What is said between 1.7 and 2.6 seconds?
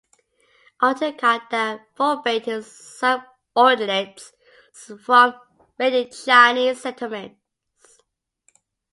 forbade